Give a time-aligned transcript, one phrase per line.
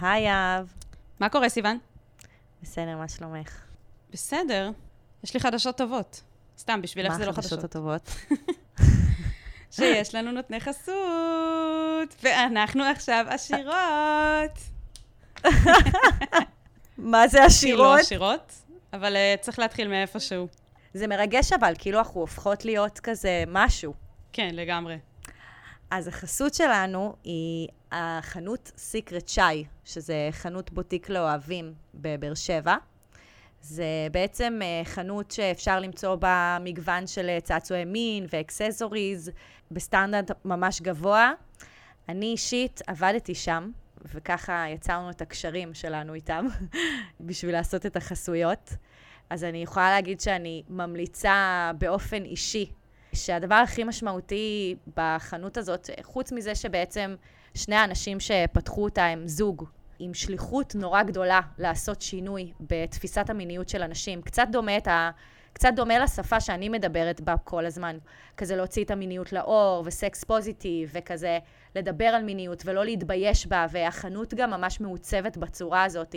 [0.00, 0.66] היי, אהב.
[1.20, 1.78] מה קורה, סיוון?
[2.62, 3.64] בסדר, מה שלומך?
[4.10, 4.70] בסדר.
[5.24, 6.22] יש לי חדשות טובות.
[6.58, 7.64] סתם, בשבילך זה לא מה החדשות חדשות.
[7.64, 8.10] הטובות?
[9.76, 14.58] שיש לנו נותני חסות, ואנחנו עכשיו עשירות.
[16.98, 18.00] מה זה כאילו עשירות?
[18.00, 18.52] עשירות,
[18.92, 20.48] אבל uh, צריך להתחיל מאיפשהו.
[20.94, 23.94] זה מרגש אבל, כאילו אנחנו הופכות להיות כזה משהו.
[24.32, 24.98] כן, לגמרי.
[25.90, 32.76] אז החסות שלנו היא החנות סיקרט שי, שזה חנות בוטיק לאוהבים בבאר שבע.
[33.60, 39.30] זה בעצם אה, חנות שאפשר למצוא בה מגוון של אה, צעצועי מין ואקססוריז
[39.70, 41.32] בסטנדרט ממש גבוה.
[42.08, 43.70] אני אישית עבדתי שם,
[44.14, 46.46] וככה יצרנו את הקשרים שלנו איתם
[47.20, 48.72] בשביל לעשות את החסויות.
[49.30, 52.70] אז אני יכולה להגיד שאני ממליצה באופן אישי
[53.12, 57.14] שהדבר הכי משמעותי בחנות הזאת, חוץ מזה שבעצם
[57.58, 59.64] שני האנשים שפתחו אותה הם זוג
[59.98, 65.10] עם שליחות נורא גדולה לעשות שינוי בתפיסת המיניות של אנשים, קצת דומה, את ה...
[65.52, 67.98] קצת דומה לשפה שאני מדברת בה כל הזמן.
[68.36, 71.38] כזה להוציא את המיניות לאור, וסקס פוזיטיב, וכזה
[71.76, 76.14] לדבר על מיניות ולא להתבייש בה, והחנות גם ממש מעוצבת בצורה הזאת.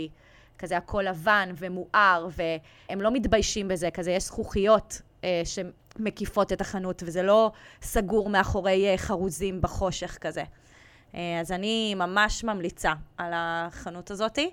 [0.57, 7.03] כזה הכל לבן ומואר, והם לא מתביישים בזה, כזה יש זכוכיות אה, שמקיפות את החנות,
[7.05, 10.43] וזה לא סגור מאחורי אה, חרוזים בחושך כזה.
[11.15, 14.51] אה, אז אני ממש ממליצה על החנות הזאתי,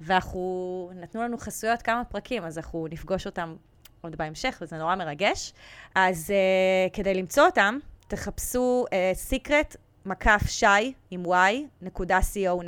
[0.00, 3.56] ואנחנו, נתנו לנו חסויות כמה פרקים, אז אנחנו נפגוש אותם
[4.00, 5.52] עוד בהמשך, וזה נורא מרגש.
[5.94, 7.78] אז uh, כדי למצוא אותם,
[8.08, 12.18] תחפשו uh, מקף שי עם y, נקודה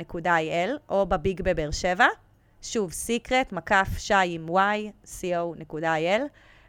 [0.09, 2.07] co.il, או בביג בבאר שבע.
[2.61, 5.09] שוב, סיקרט מקף שי עם y,
[5.69, 6.21] co.il,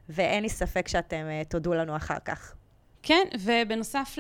[0.09, 2.55] ואין לי ספק שאתם uh, תודו לנו אחר כך.
[3.03, 4.19] כן, ובנוסף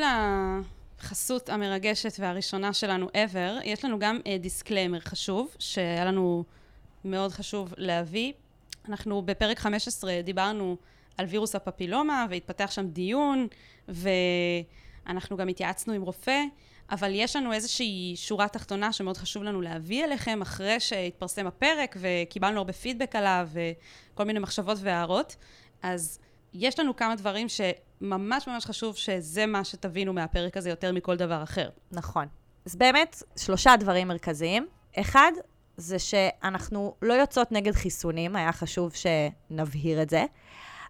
[1.02, 6.44] לחסות המרגשת והראשונה שלנו ever, יש לנו גם disclaimer חשוב, שהיה לנו
[7.04, 8.32] מאוד חשוב להביא.
[8.88, 10.76] אנחנו בפרק 15 דיברנו
[11.18, 13.46] על וירוס הפפילומה, והתפתח שם דיון,
[13.88, 16.42] ואנחנו גם התייעצנו עם רופא,
[16.90, 22.58] אבל יש לנו איזושהי שורה תחתונה שמאוד חשוב לנו להביא אליכם, אחרי שהתפרסם הפרק, וקיבלנו
[22.58, 25.36] הרבה פידבק עליו, וכל מיני מחשבות והערות.
[25.82, 26.18] אז
[26.54, 31.42] יש לנו כמה דברים שממש ממש חשוב שזה מה שתבינו מהפרק הזה יותר מכל דבר
[31.42, 31.68] אחר.
[31.92, 32.26] נכון.
[32.66, 34.66] אז באמת, שלושה דברים מרכזיים.
[35.00, 35.32] אחד,
[35.76, 40.24] זה שאנחנו לא יוצאות נגד חיסונים, היה חשוב שנבהיר את זה.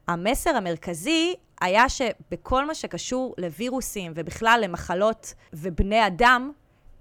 [0.08, 6.52] המסר המרכזי היה שבכל מה שקשור לווירוסים ובכלל למחלות ובני אדם,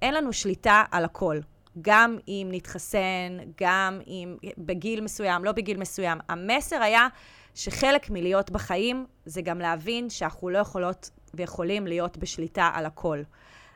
[0.02, 1.40] אין לנו שליטה על הכל.
[1.82, 6.20] גם אם נתחסן, גם אם בגיל מסוים, לא בגיל מסוים.
[6.30, 7.08] המסר היה
[7.56, 13.22] שחלק מלהיות בחיים זה גם להבין שאנחנו לא יכולות ויכולים להיות בשליטה על הכל.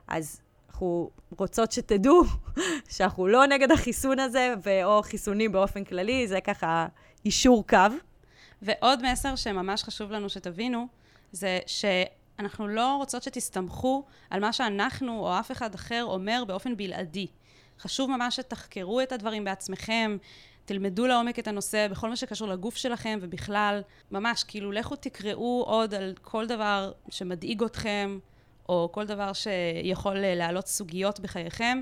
[0.07, 2.23] אז אנחנו רוצות שתדעו
[2.95, 4.53] שאנחנו לא נגד החיסון הזה,
[4.83, 6.87] או חיסונים באופן כללי, זה ככה
[7.25, 7.77] אישור קו.
[8.61, 10.87] ועוד מסר שממש חשוב לנו שתבינו,
[11.31, 17.27] זה שאנחנו לא רוצות שתסתמכו על מה שאנחנו או אף אחד אחר אומר באופן בלעדי.
[17.79, 20.17] חשוב ממש שתחקרו את הדברים בעצמכם,
[20.65, 23.81] תלמדו לעומק את הנושא בכל מה שקשור לגוף שלכם, ובכלל,
[24.11, 28.19] ממש, כאילו, לכו תקראו עוד על כל דבר שמדאיג אתכם,
[28.69, 31.81] או כל דבר שיכול להעלות סוגיות בחייכם.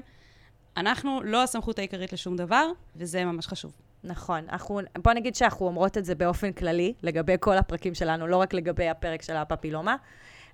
[0.78, 3.72] אנחנו לא הסמכות העיקרית לשום דבר, וזה ממש חשוב.
[4.04, 4.46] נכון.
[4.50, 8.54] אנחנו, בוא נגיד שאנחנו אומרות את זה באופן כללי, לגבי כל הפרקים שלנו, לא רק
[8.54, 9.96] לגבי הפרק של הפפילומה.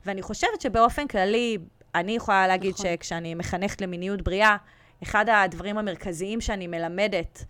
[0.05, 1.57] ואני חושבת שבאופן כללי,
[1.95, 2.85] אני יכולה להגיד נכון.
[2.85, 4.57] שכשאני מחנכת למיניות בריאה,
[5.03, 7.45] אחד הדברים המרכזיים שאני מלמדת, אה,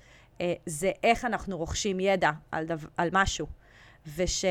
[0.66, 3.48] זה איך אנחנו רוכשים ידע על, דו, על משהו.
[4.16, 4.46] וש...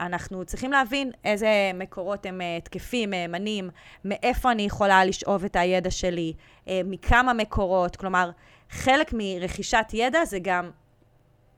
[0.00, 3.70] אנחנו צריכים להבין איזה מקורות הם uh, תקפים, מהימנים,
[4.04, 6.32] מאיפה אני יכולה לשאוב את הידע שלי,
[6.66, 7.96] מכמה מקורות.
[7.96, 8.30] כלומר,
[8.70, 10.70] חלק מרכישת ידע זה גם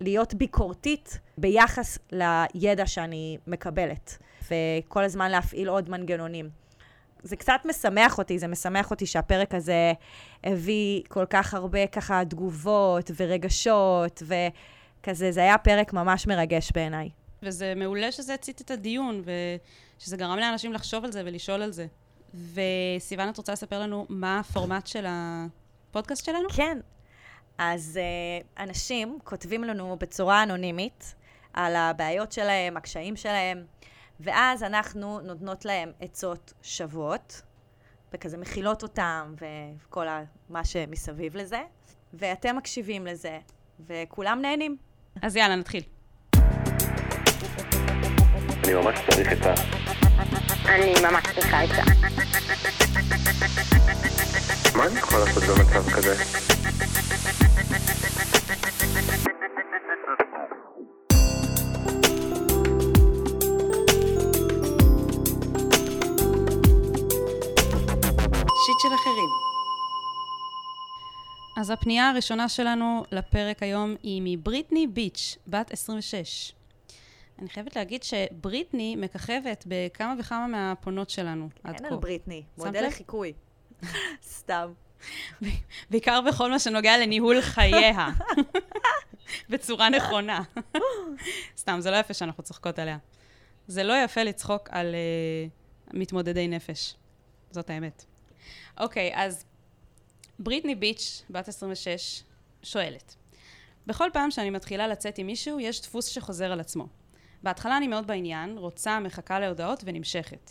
[0.01, 4.19] להיות ביקורתית ביחס לידע שאני מקבלת,
[4.51, 6.62] וכל הזמן להפעיל עוד מנגנונים.
[7.23, 9.93] זה קצת משמח אותי, זה משמח אותי שהפרק הזה
[10.45, 17.11] הביא כל כך הרבה ככה תגובות ורגשות, וכזה, זה היה פרק ממש מרגש בעיניי.
[17.43, 19.23] וזה מעולה שזה הצית את הדיון,
[19.99, 21.87] ושזה גרם לאנשים לחשוב על זה ולשאול על זה.
[22.35, 26.49] וסיוון, את רוצה לספר לנו מה הפורמט של הפודקאסט שלנו?
[26.49, 26.79] כן.
[27.59, 31.15] אז uh, אנשים כותבים לנו בצורה אנונימית
[31.53, 33.65] על הבעיות שלהם, הקשיים שלהם,
[34.21, 37.43] ואז אנחנו נותנות להם עצות שוות,
[38.13, 40.07] וכזה מכילות אותם, וכל
[40.49, 41.63] מה שמסביב לזה,
[42.15, 43.39] ואתם מקשיבים לזה,
[43.87, 44.77] וכולם נהנים.
[45.23, 45.83] אז יאללה, נתחיל.
[48.65, 49.55] אני ממש צריך עצה.
[50.67, 51.83] אני ממש צריכה עצה.
[54.77, 56.52] מה אני יכול לעשות במצב כזה?
[71.57, 76.53] אז הפנייה הראשונה שלנו לפרק היום היא מבריטני ביץ', בת 26.
[77.39, 81.95] אני חייבת להגיד שבריטני מככבת בכמה וכמה מהפונות שלנו עד אין כה.
[81.95, 82.87] על בריטני, מודל?
[82.87, 83.33] לחיקוי.
[84.39, 84.73] סתם.
[85.91, 88.09] בעיקר בכל מה שנוגע לניהול חייה.
[89.51, 90.43] בצורה נכונה.
[91.57, 92.99] סתם, זה לא יפה שאנחנו צוחקות עליה.
[93.67, 96.97] זה לא יפה לצחוק על uh, מתמודדי נפש.
[97.51, 98.05] זאת האמת.
[98.83, 99.45] אוקיי, אז
[100.39, 102.23] בריטני ביץ', בת 26,
[102.63, 103.15] שואלת.
[103.87, 106.87] בכל פעם שאני מתחילה לצאת עם מישהו, יש דפוס שחוזר על עצמו.
[107.43, 110.51] בהתחלה אני מאוד בעניין, רוצה, מחכה להודעות ונמשכת.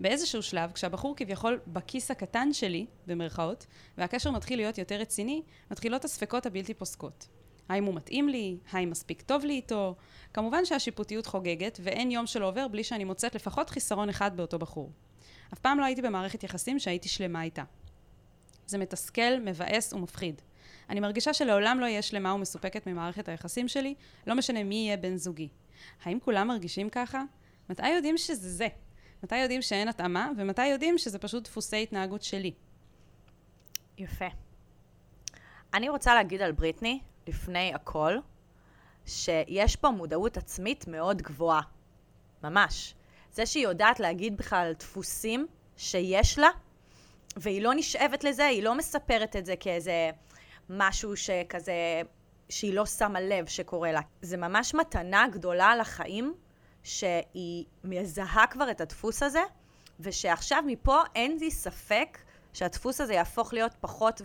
[0.00, 3.66] באיזשהו שלב, כשהבחור כביכול בכיס הקטן שלי, במרכאות,
[3.98, 7.28] והקשר מתחיל להיות יותר רציני, מתחילות הספקות הבלתי פוסקות.
[7.68, 8.56] האם הוא מתאים לי?
[8.70, 9.94] האם מספיק טוב לי איתו?
[10.34, 14.90] כמובן שהשיפוטיות חוגגת, ואין יום שלא עובר בלי שאני מוצאת לפחות חיסרון אחד באותו בחור.
[15.52, 17.62] אף פעם לא הייתי במערכת יחסים שהייתי שלמה איתה.
[18.66, 20.42] זה מתסכל, מבאס ומפחיד.
[20.90, 23.94] אני מרגישה שלעולם לא אהיה שלמה ומסופקת ממערכת היחסים שלי,
[24.26, 25.48] לא משנה מי יהיה בן זוגי.
[26.04, 27.22] האם כולם מרגישים ככה?
[27.70, 28.68] מתי יודעים שזה זה?
[29.22, 32.52] מתי יודעים שאין התאמה, ומתי יודעים שזה פשוט דפוסי התנהגות שלי?
[33.98, 34.26] יפה.
[35.74, 38.18] אני רוצה להגיד על בריטני, לפני הכל,
[39.06, 41.60] שיש פה מודעות עצמית מאוד גבוהה.
[42.42, 42.94] ממש.
[43.36, 45.46] זה שהיא יודעת להגיד בכלל דפוסים
[45.76, 46.48] שיש לה,
[47.36, 50.10] והיא לא נשאבת לזה, היא לא מספרת את זה כאיזה
[50.70, 52.02] משהו שכזה,
[52.48, 54.00] שהיא לא שמה לב שקורה לה.
[54.22, 56.34] זה ממש מתנה גדולה לחיים,
[56.82, 59.42] שהיא מזהה כבר את הדפוס הזה,
[60.00, 62.18] ושעכשיו מפה אין לי ספק
[62.52, 64.20] שהדפוס הזה יהפוך להיות פחות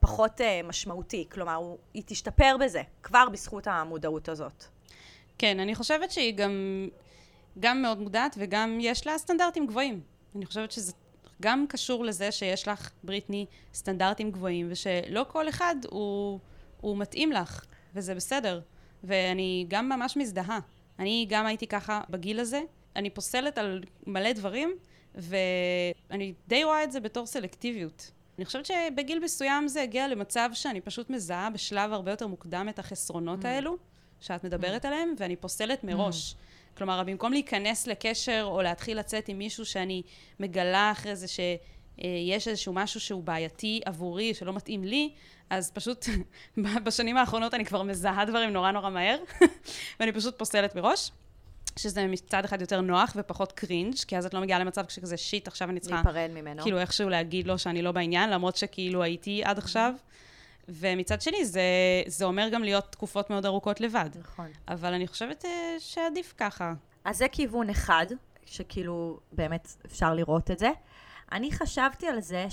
[0.00, 1.26] ופחות uh, משמעותי.
[1.32, 4.64] כלומר, הוא, היא תשתפר בזה, כבר בזכות המודעות הזאת.
[5.38, 6.50] כן, אני חושבת שהיא גם,
[7.58, 10.00] גם מאוד מודעת וגם יש לה סטנדרטים גבוהים.
[10.36, 10.92] אני חושבת שזה
[11.42, 16.38] גם קשור לזה שיש לך, בריטני, סטנדרטים גבוהים, ושלא כל אחד הוא,
[16.80, 17.64] הוא מתאים לך,
[17.94, 18.60] וזה בסדר.
[19.04, 20.58] ואני גם ממש מזדהה.
[20.98, 22.60] אני גם הייתי ככה בגיל הזה.
[22.96, 24.72] אני פוסלת על מלא דברים,
[25.14, 28.10] ואני די רואה את זה בתור סלקטיביות.
[28.38, 32.78] אני חושבת שבגיל מסוים זה הגיע למצב שאני פשוט מזהה בשלב הרבה יותר מוקדם את
[32.78, 33.76] החסרונות האלו,
[34.20, 36.34] שאת מדברת עליהם, ואני פוסלת מראש.
[36.76, 40.02] כלומר, במקום להיכנס לקשר או להתחיל לצאת עם מישהו שאני
[40.40, 45.10] מגלה אחרי זה שיש איזשהו משהו שהוא בעייתי עבורי, שלא מתאים לי,
[45.50, 46.06] אז פשוט
[46.84, 49.18] בשנים האחרונות אני כבר מזהה דברים נורא נורא מהר,
[50.00, 51.10] ואני פשוט פוסלת מראש.
[51.78, 55.48] שזה מצד אחד יותר נוח ופחות קרינג', כי אז את לא מגיעה למצב כשכזה שיט,
[55.48, 56.62] עכשיו אני צריכה להיפרד ממנו.
[56.62, 59.94] כאילו איכשהו להגיד לו שאני לא בעניין, למרות שכאילו הייתי עד עכשיו.
[60.68, 61.62] ומצד שני, זה,
[62.06, 64.10] זה אומר גם להיות תקופות מאוד ארוכות לבד.
[64.20, 64.48] נכון.
[64.68, 66.72] אבל אני חושבת אה, שעדיף ככה.
[67.04, 68.06] אז זה כיוון אחד,
[68.46, 70.70] שכאילו באמת אפשר לראות את זה.
[71.32, 72.46] אני חשבתי על זה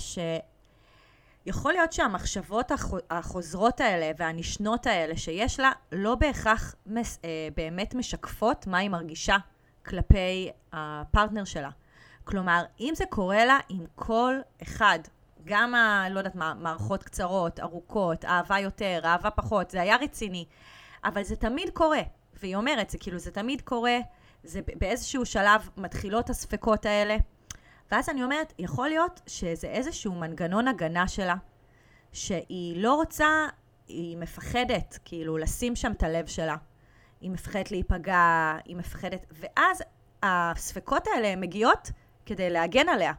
[1.44, 7.94] שיכול להיות שהמחשבות החו- החוזרות האלה והנשנות האלה שיש לה, לא בהכרח מס, אה, באמת
[7.94, 9.36] משקפות מה היא מרגישה
[9.86, 11.70] כלפי הפרטנר שלה.
[12.24, 14.98] כלומר, אם זה קורה לה עם כל אחד,
[15.44, 16.06] גם ה...
[16.10, 20.44] לא יודעת מה, מערכות קצרות, ארוכות, אהבה יותר, אהבה פחות, זה היה רציני,
[21.04, 22.02] אבל זה תמיד קורה.
[22.42, 23.98] והיא אומרת, זה כאילו, זה תמיד קורה,
[24.44, 27.16] זה באיזשהו שלב מתחילות הספקות האלה,
[27.90, 31.34] ואז אני אומרת, יכול להיות שזה איזשהו מנגנון הגנה שלה,
[32.12, 33.46] שהיא לא רוצה,
[33.88, 36.56] היא מפחדת, כאילו, לשים שם את הלב שלה.
[37.20, 39.82] היא מפחדת להיפגע, היא מפחדת, ואז
[40.22, 41.90] הספקות האלה מגיעות
[42.26, 43.12] כדי להגן עליה.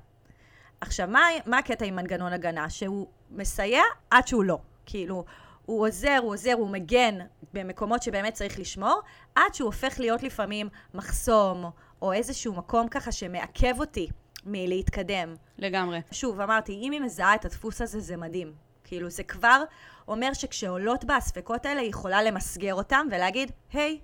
[0.84, 2.70] עכשיו, מה, מה הקטע עם מנגנון הגנה?
[2.70, 4.58] שהוא מסייע עד שהוא לא.
[4.86, 5.26] כאילו,
[5.66, 7.20] הוא עוזר, הוא עוזר, הוא מגן
[7.54, 9.02] במקומות שבאמת צריך לשמור,
[9.36, 11.66] עד שהוא הופך להיות לפעמים מחסום,
[12.02, 14.08] או איזשהו מקום ככה שמעכב אותי
[14.46, 15.36] מלהתקדם.
[15.58, 16.02] לגמרי.
[16.12, 18.54] שוב, אמרתי, אם היא מזהה את הדפוס הזה, זה מדהים.
[18.84, 19.64] כאילו, זה כבר
[20.08, 24.00] אומר שכשעולות בה הספקות האלה, היא יכולה למסגר אותם ולהגיד, היי,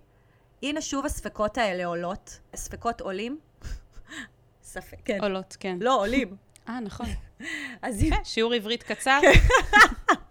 [0.63, 2.39] הנה שוב הספקות האלה עולות.
[2.53, 3.39] הספקות עולים?
[4.63, 5.17] ספק, כן.
[5.21, 5.77] עולות, כן.
[5.81, 6.35] לא, עולים.
[6.69, 7.05] אה, נכון.
[7.81, 8.11] אז אם...
[8.23, 9.19] שיעור עברית קצר.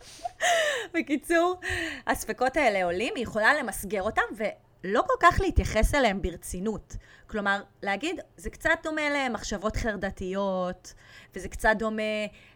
[0.94, 1.60] בקיצור,
[2.06, 6.96] הספקות האלה עולים, היא יכולה למסגר אותם ולא כל כך להתייחס אליהם ברצינות.
[7.26, 10.94] כלומר, להגיד, זה קצת דומה למחשבות חרדתיות,
[11.34, 12.02] וזה קצת דומה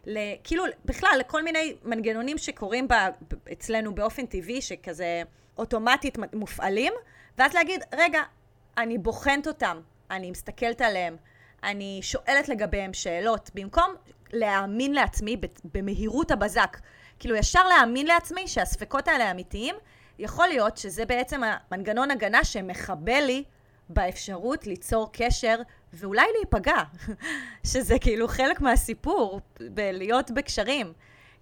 [0.05, 0.17] ל...
[0.43, 2.93] כאילו, בכלל, לכל מיני מנגנונים שקורים ב...
[3.51, 5.21] אצלנו באופן טבעי, שכזה
[5.57, 6.93] אוטומטית מופעלים,
[7.37, 8.21] ואז להגיד, רגע,
[8.77, 11.17] אני בוחנת אותם, אני מסתכלת עליהם,
[11.63, 13.95] אני שואלת לגביהם שאלות, במקום
[14.33, 15.37] להאמין לעצמי
[15.73, 16.77] במהירות הבזק.
[17.19, 19.75] כאילו, ישר להאמין לעצמי שהספקות האלה אמיתיים,
[20.19, 23.43] יכול להיות שזה בעצם המנגנון הגנה שמחבל לי
[23.89, 25.55] באפשרות ליצור קשר
[25.93, 26.83] ואולי להיפגע,
[27.71, 30.93] שזה כאילו חלק מהסיפור, בלהיות בקשרים.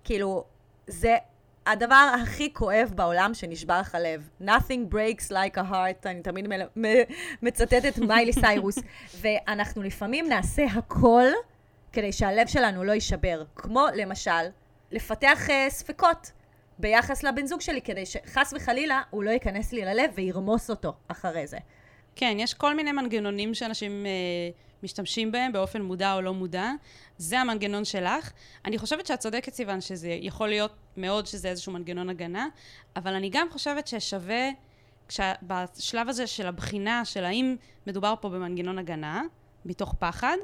[0.04, 0.44] כאילו,
[0.88, 1.18] זה
[1.66, 4.30] הדבר הכי כואב בעולם שנשבר לך הלב.
[4.42, 6.92] Nothing breaks like a heart, אני תמיד מל...
[7.42, 8.78] מצטטת מיילי סיירוס.
[9.22, 11.26] ואנחנו לפעמים נעשה הכל
[11.94, 13.44] כדי שהלב שלנו לא יישבר.
[13.56, 14.32] כמו למשל,
[14.92, 16.32] לפתח uh, ספקות
[16.80, 21.48] ביחס לבן זוג שלי, כדי שחס וחלילה הוא לא ייכנס לי ללב וירמוס אותו אחרי
[21.48, 21.58] זה.
[22.16, 24.12] כן, יש כל מיני מנגנונים שאנשים אה,
[24.84, 26.72] משתמשים בהם באופן מודע או לא מודע.
[27.18, 28.32] זה המנגנון שלך.
[28.66, 32.48] אני חושבת שאת צודקת, סיוון, שזה יכול להיות מאוד שזה איזשהו מנגנון הגנה,
[32.96, 34.50] אבל אני גם חושבת ששווה,
[35.08, 37.56] כשה, בשלב הזה של הבחינה של האם
[37.88, 39.22] מדובר פה במנגנון הגנה,
[39.66, 40.38] מתוך פחד,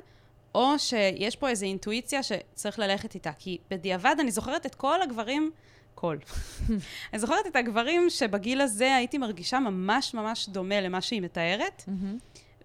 [0.56, 3.32] או שיש פה איזו אינטואיציה שצריך ללכת איתה.
[3.40, 5.52] כי בדיעבד אני זוכרת את כל הגברים,
[5.96, 6.18] כל.
[7.14, 11.84] אני זוכרת את הגברים שבגיל הזה הייתי מרגישה ממש ממש דומה למה שהיא מתארת,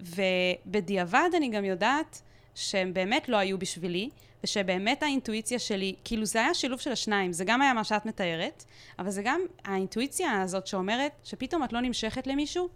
[0.03, 2.23] ובדיעבד אני גם יודעת
[2.55, 4.11] שהם באמת לא היו בשבילי,
[4.45, 8.65] ושבאמת האינטואיציה שלי, כאילו זה היה שילוב של השניים, זה גם היה מה שאת מתארת,
[8.99, 12.69] אבל זה גם האינטואיציה הזאת שאומרת שפתאום את לא נמשכת למישהו,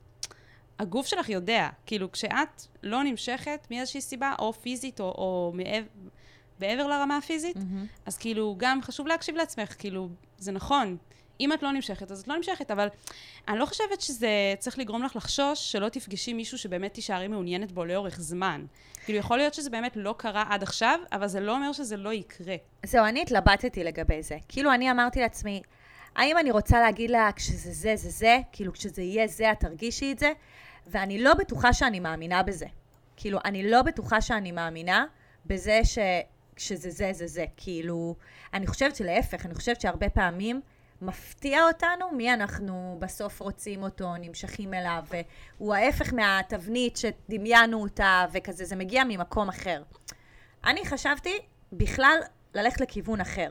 [0.78, 5.87] הגוף שלך יודע, כאילו כשאת לא נמשכת מאיזושהי סיבה, או פיזית, או, או מעבר,
[6.61, 8.06] מעבר לרמה הפיזית, mm-hmm.
[8.06, 10.97] אז כאילו גם חשוב להקשיב לעצמך, כאילו, זה נכון.
[11.40, 12.88] אם את לא נמשכת, אז את לא נמשכת, אבל
[13.49, 17.85] אני לא חושבת שזה צריך לגרום לך לחשוש שלא תפגשי מישהו שבאמת תישארי מעוניינת בו
[17.85, 18.64] לאורך זמן.
[19.05, 22.12] כאילו, יכול להיות שזה באמת לא קרה עד עכשיו, אבל זה לא אומר שזה לא
[22.12, 22.57] יקרה.
[22.87, 24.37] זהו, אני התלבטתי לגבי זה.
[24.49, 25.62] כאילו, אני אמרתי לעצמי,
[26.16, 30.12] האם אני רוצה להגיד לה, כשזה זה, זה זה, כאילו, כשזה יהיה זה, את תרגישי
[30.12, 30.33] את זה,
[30.87, 32.66] ואני לא בטוחה שאני מאמינה בזה.
[33.16, 35.05] כאילו, אני לא בטוחה שאני מאמינה
[35.47, 35.99] בזה ש...
[36.57, 37.45] כשזה זה, זה זה.
[37.57, 38.14] כאילו,
[38.55, 40.61] אני חושבת שלהפך, אני חושבת שהרבה פעמים
[41.03, 45.05] מפתיע אותנו מי אנחנו בסוף רוצים אותו, נמשכים אליו,
[45.59, 49.83] והוא ההפך מהתבנית שדמיינו אותה, וכזה, זה מגיע ממקום אחר.
[50.65, 51.38] אני חשבתי
[51.73, 52.19] בכלל
[52.55, 53.49] ללכת לכיוון אחר.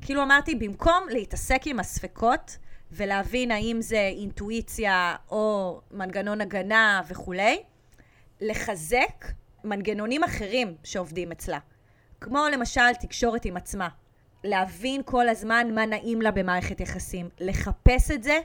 [0.00, 2.58] כאילו אמרתי, במקום להתעסק עם הספקות
[2.92, 7.62] ולהבין האם זה אינטואיציה או מנגנון הגנה וכולי,
[8.40, 9.24] לחזק
[9.64, 11.58] מנגנונים אחרים שעובדים אצלה.
[12.20, 13.88] כמו למשל תקשורת עם עצמה.
[14.44, 17.28] להבין כל הזמן מה נעים לה במערכת יחסים.
[17.40, 18.38] לחפש את זה,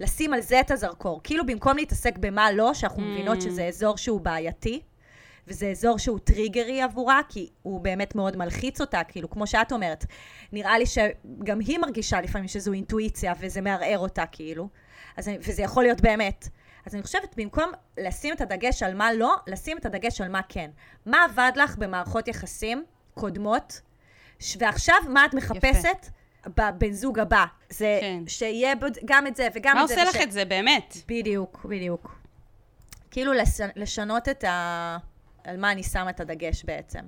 [0.00, 1.20] לשים על זה את הזרקור.
[1.24, 3.06] כאילו במקום להתעסק במה לא, שאנחנו mm.
[3.06, 4.80] מבינות שזה אזור שהוא בעייתי,
[5.48, 10.04] וזה אזור שהוא טריגרי עבורה, כי הוא באמת מאוד מלחיץ אותה, כאילו, כמו שאת אומרת.
[10.52, 14.68] נראה לי שגם היא מרגישה לפעמים שזו אינטואיציה, וזה מערער אותה, כאילו.
[15.16, 16.48] אז, וזה יכול להיות באמת.
[16.86, 20.40] אז אני חושבת, במקום לשים את הדגש על מה לא, לשים את הדגש על מה
[20.48, 20.70] כן.
[21.06, 23.80] מה עבד לך במערכות יחסים קודמות,
[24.58, 26.06] ועכשיו מה את מחפשת?
[26.46, 27.44] בבן זוג הבא.
[27.70, 28.22] זה כן.
[28.26, 29.94] שיהיה גם את זה וגם את זה.
[29.96, 30.16] מה עושה וש...
[30.16, 30.96] לך את זה, באמת?
[31.08, 32.18] בדיוק, בדיוק.
[33.10, 33.60] כאילו לש...
[33.76, 34.96] לשנות את ה...
[35.44, 37.00] על מה אני שמה את הדגש בעצם.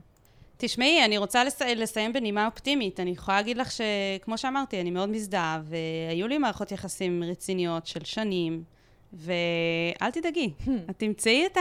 [0.56, 1.62] תשמעי, אני רוצה לס...
[1.62, 3.00] לסיים בנימה אופטימית.
[3.00, 8.04] אני יכולה להגיד לך שכמו שאמרתי, אני מאוד מזדהה, והיו לי מערכות יחסים רציניות של
[8.04, 8.64] שנים,
[9.12, 10.52] ואל תדאגי,
[10.90, 11.60] את תמצאי את, ה...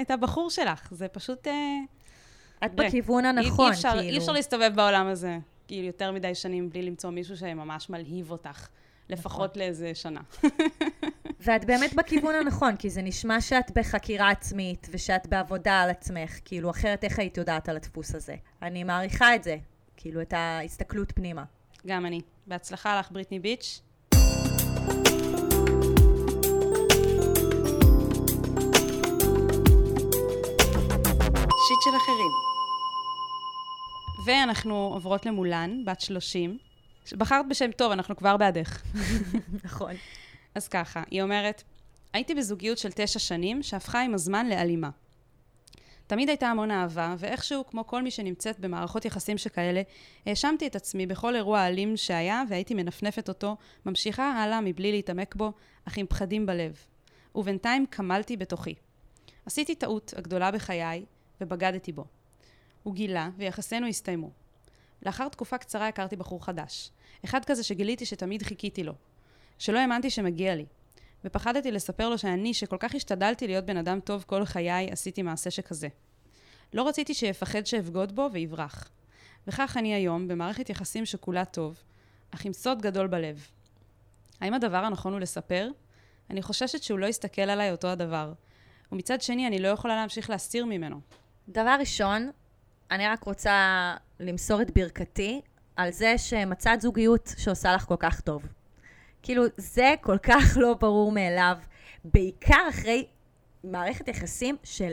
[0.00, 0.88] את הבחור שלך.
[0.90, 1.46] זה פשוט...
[1.46, 1.50] Uh...
[2.64, 4.02] את בכיוון הנכון, אי אפשר, כאילו.
[4.02, 5.38] אי אפשר להסתובב בעולם הזה,
[5.68, 8.68] כאילו, יותר מדי שנים בלי למצוא מישהו שממש מלהיב אותך,
[9.08, 9.62] לפחות נכון.
[9.62, 10.20] לאיזה שנה.
[11.40, 16.70] ואת באמת בכיוון הנכון, כי זה נשמע שאת בחקירה עצמית, ושאת בעבודה על עצמך, כאילו,
[16.70, 18.34] אחרת איך היית יודעת על הדפוס הזה?
[18.62, 19.56] אני מעריכה את זה,
[19.96, 21.44] כאילו, את ההסתכלות פנימה.
[21.86, 22.20] גם אני.
[22.46, 23.82] בהצלחה לך, בריטני ביץ'.
[31.68, 32.47] שיט של אחרים.
[34.28, 36.58] ואנחנו עוברות למולן, בת 30.
[37.12, 38.82] בחרת בשם טוב, אנחנו כבר בעדך.
[39.64, 39.94] נכון.
[40.54, 41.62] אז ככה, היא אומרת,
[42.12, 44.90] הייתי בזוגיות של תשע שנים, שהפכה עם הזמן לאלימה.
[46.06, 49.82] תמיד הייתה המון אהבה, ואיכשהו, כמו כל מי שנמצאת במערכות יחסים שכאלה,
[50.26, 53.56] האשמתי את עצמי בכל אירוע אלים שהיה, והייתי מנפנפת אותו,
[53.86, 55.52] ממשיכה הלאה מבלי להתעמק בו,
[55.84, 56.76] אך עם פחדים בלב.
[57.34, 58.74] ובינתיים קמלתי בתוכי.
[59.46, 61.04] עשיתי טעות הגדולה בחיי,
[61.40, 62.17] ובגדתי בו.
[62.82, 64.30] הוא גילה, ויחסינו הסתיימו.
[65.02, 66.90] לאחר תקופה קצרה הכרתי בחור חדש.
[67.24, 68.92] אחד כזה שגיליתי שתמיד חיכיתי לו.
[69.58, 70.66] שלא האמנתי שמגיע לי.
[71.24, 75.50] ופחדתי לספר לו שאני, שכל כך השתדלתי להיות בן אדם טוב כל חיי, עשיתי מעשה
[75.50, 75.88] שכזה.
[76.72, 78.90] לא רציתי שיפחד שאבגוד בו ויברח.
[79.46, 81.82] וכך אני היום, במערכת יחסים שכולה טוב,
[82.30, 83.46] אך עם סוד גדול בלב.
[84.40, 85.68] האם הדבר הנכון הוא לספר?
[86.30, 88.32] אני חוששת שהוא לא יסתכל עליי אותו הדבר.
[88.92, 91.00] ומצד שני, אני לא יכולה להמשיך להסתיר ממנו.
[91.48, 92.30] דבר ראשון,
[92.90, 95.40] אני רק רוצה למסור את ברכתי
[95.76, 98.42] על זה שמצאת זוגיות שעושה לך כל כך טוב.
[99.22, 101.58] כאילו, זה כל כך לא ברור מאליו,
[102.04, 103.06] בעיקר אחרי
[103.64, 104.92] מערכת יחסים של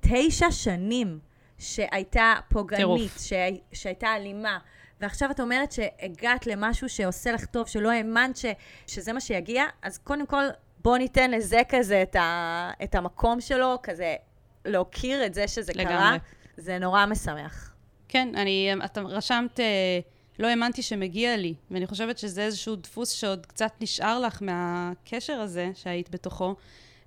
[0.00, 1.18] תשע שנים
[1.58, 3.32] שהייתה פוגענית, ש...
[3.72, 4.58] שהייתה אלימה,
[5.00, 8.44] ועכשיו את אומרת שהגעת למשהו שעושה לך טוב, שלא האמנת ש,
[8.86, 10.44] שזה מה שיגיע, אז קודם כל,
[10.78, 14.14] בוא ניתן לזה כזה את, ה, את המקום שלו, כזה
[14.64, 15.96] להוקיר את זה שזה לגמרי.
[15.96, 16.16] קרה.
[16.56, 17.72] זה נורא משמח.
[18.08, 20.00] כן, אני, את רשמת, אה,
[20.38, 25.70] לא האמנתי שמגיע לי, ואני חושבת שזה איזשהו דפוס שעוד קצת נשאר לך מהקשר הזה
[25.74, 26.54] שהיית בתוכו,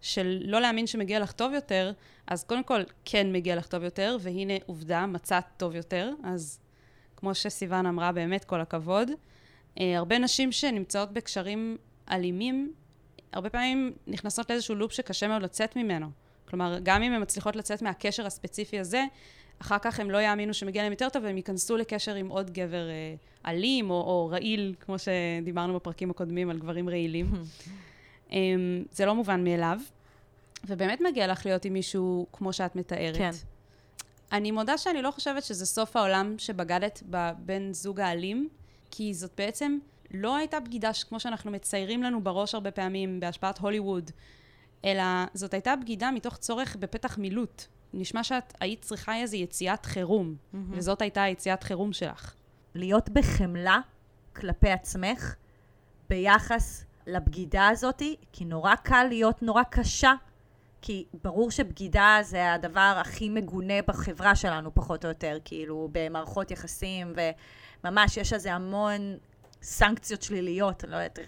[0.01, 1.91] של לא להאמין שמגיע לך טוב יותר,
[2.27, 6.59] אז קודם כל, כן מגיע לך טוב יותר, והנה עובדה, מצאת טוב יותר, אז
[7.15, 9.09] כמו שסיוון אמרה, באמת כל הכבוד.
[9.79, 11.77] אה, הרבה נשים שנמצאות בקשרים
[12.11, 12.73] אלימים,
[13.33, 16.09] הרבה פעמים נכנסות לאיזשהו לופ שקשה מאוד לצאת ממנו.
[16.49, 19.03] כלומר, גם אם הן מצליחות לצאת מהקשר הספציפי הזה,
[19.61, 22.89] אחר כך הם לא יאמינו שמגיע להם יותר טוב, והם ייכנסו לקשר עם עוד גבר
[22.89, 23.15] אה,
[23.51, 27.31] אלים או, או רעיל, כמו שדיברנו בפרקים הקודמים על גברים רעילים.
[28.31, 28.37] אה,
[28.91, 29.79] זה לא מובן מאליו,
[30.67, 33.17] ובאמת מגיע לך להיות עם מישהו כמו שאת מתארת.
[33.17, 33.31] כן.
[34.31, 38.49] אני מודה שאני לא חושבת שזה סוף העולם שבגדת בבן זוג האלים,
[38.91, 39.77] כי זאת בעצם
[40.11, 44.11] לא הייתה בגידה כמו שאנחנו מציירים לנו בראש הרבה פעמים בהשפעת הוליווד,
[44.85, 47.63] אלא זאת הייתה בגידה מתוך צורך בפתח מילוט.
[47.93, 50.57] נשמע שאת היית צריכה איזו יציאת חירום, mm-hmm.
[50.69, 52.33] וזאת הייתה היציאת חירום שלך.
[52.75, 53.79] להיות בחמלה
[54.35, 55.35] כלפי עצמך
[56.09, 60.13] ביחס לבגידה הזאתי, כי נורא קל להיות נורא קשה,
[60.81, 67.13] כי ברור שבגידה זה הדבר הכי מגונה בחברה שלנו, פחות או יותר, כאילו, במערכות יחסים,
[67.83, 69.17] וממש יש על זה המון
[69.61, 71.19] סנקציות שליליות, אני לא יודעת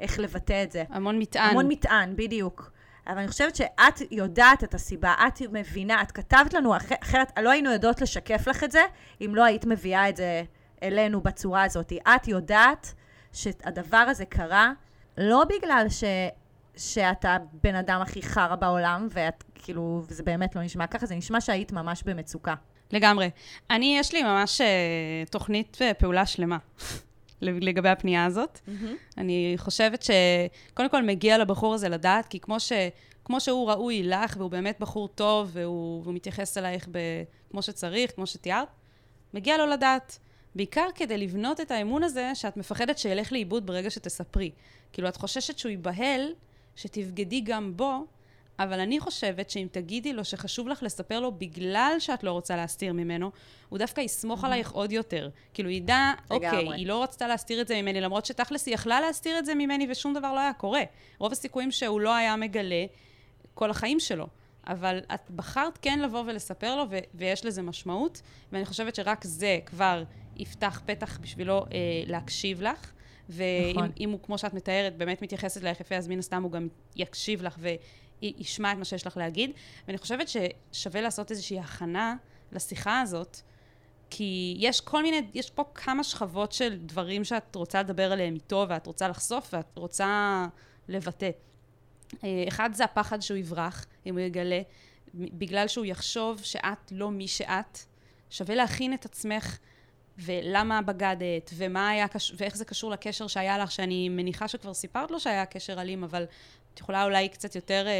[0.00, 0.84] איך לבטא את זה.
[0.88, 1.50] המון מטען.
[1.50, 2.70] המון מטען, בדיוק.
[3.08, 7.50] אבל אני חושבת שאת יודעת את הסיבה, את מבינה, את כתבת לנו, אח- אחרת לא
[7.50, 8.82] היינו יודעות לשקף לך את זה,
[9.20, 10.42] אם לא היית מביאה את זה
[10.82, 11.92] אלינו בצורה הזאת.
[12.14, 12.94] את יודעת
[13.32, 14.72] שהדבר הזה קרה
[15.18, 16.04] לא בגלל ש...
[16.76, 21.40] שאתה בן אדם הכי חרא בעולם, ואת כאילו, וזה באמת לא נשמע ככה, זה נשמע
[21.40, 22.54] שהיית ממש במצוקה.
[22.92, 23.30] לגמרי.
[23.70, 24.66] אני, יש לי ממש אה,
[25.30, 26.56] תוכנית אה, פעולה שלמה
[27.42, 28.60] לגבי הפנייה הזאת.
[29.18, 32.72] אני חושבת שקודם כל מגיע לבחור הזה לדעת, כי כמו, ש,
[33.24, 36.98] כמו שהוא ראוי לך, והוא באמת בחור טוב, והוא, והוא מתייחס אלייך ב,
[37.50, 38.68] כמו שצריך, כמו שתיארת,
[39.34, 40.18] מגיע לו לדעת.
[40.54, 44.50] בעיקר כדי לבנות את האמון הזה, שאת מפחדת שילך לאיבוד ברגע שתספרי.
[44.92, 46.34] כאילו, את חוששת שהוא ייבהל,
[46.76, 48.06] שתבגדי גם בו,
[48.58, 52.92] אבל אני חושבת שאם תגידי לו שחשוב לך לספר לו בגלל שאת לא רוצה להסתיר
[52.92, 53.30] ממנו,
[53.68, 55.30] הוא דווקא יסמוך עלייך עוד יותר.
[55.54, 56.68] כאילו, ידע, אוקיי.
[56.74, 59.86] היא לא רצתה להסתיר את זה ממני, למרות שתכלס היא יכלה להסתיר את זה ממני
[59.90, 60.82] ושום דבר לא היה קורה.
[61.18, 62.84] רוב הסיכויים שהוא לא היה מגלה
[63.54, 64.26] כל החיים שלו.
[64.66, 69.58] אבל את בחרת כן לבוא ולספר לו, ו- ויש לזה משמעות, ואני חושבת שרק זה
[69.66, 70.04] כבר
[70.36, 71.66] יפתח פתח בשבילו אה,
[72.06, 72.92] להקשיב לך.
[73.28, 73.90] ואם נכון.
[74.06, 77.56] הוא, כמו שאת מתארת, באמת מתייחסת אלייך יפה, אז מן הסתם הוא גם יקשיב לך
[78.22, 79.50] וישמע את מה שיש לך להגיד.
[79.86, 82.16] ואני חושבת ששווה לעשות איזושהי הכנה
[82.52, 83.40] לשיחה הזאת,
[84.10, 88.66] כי יש כל מיני, יש פה כמה שכבות של דברים שאת רוצה לדבר עליהם איתו,
[88.68, 90.46] ואת רוצה לחשוף, ואת רוצה
[90.88, 91.30] לבטא.
[92.24, 94.60] אה, אחד זה הפחד שהוא יברח, אם הוא יגלה,
[95.14, 97.78] בגלל שהוא יחשוב שאת לא מי שאת.
[98.30, 99.58] שווה להכין את עצמך
[100.18, 105.20] ולמה בגדת, ומה היה, ואיך זה קשור לקשר שהיה לך, שאני מניחה שכבר סיפרת לו
[105.20, 106.24] שהיה קשר אלים, אבל
[106.78, 107.92] את יכולה אולי קצת יותר אה,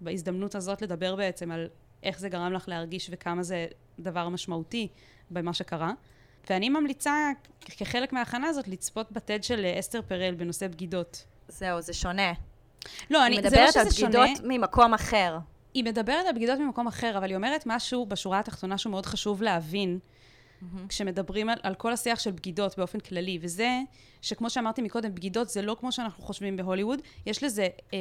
[0.00, 1.68] בהזדמנות הזאת לדבר בעצם על
[2.02, 3.66] איך זה גרם לך להרגיש וכמה זה
[3.98, 4.88] דבר משמעותי
[5.30, 5.92] במה שקרה.
[6.50, 11.24] ואני ממליצה, כחלק מההכנה הזאת, לצפות בטד של אה, אסתר פרל בנושא בגידות.
[11.48, 12.32] זהו, זה שונה.
[13.10, 14.56] לא, היא אני, זה לא מדברת שזה על בגידות שונה.
[14.58, 15.38] ממקום אחר.
[15.74, 19.42] היא מדברת על בגידות ממקום אחר, אבל היא אומרת משהו בשורה התחתונה שהוא מאוד חשוב
[19.42, 19.98] להבין,
[20.88, 23.80] כשמדברים על, על כל השיח של בגידות באופן כללי, וזה
[24.22, 27.98] שכמו שאמרתי מקודם, בגידות זה לא כמו שאנחנו חושבים בהוליווד, יש לזה אה,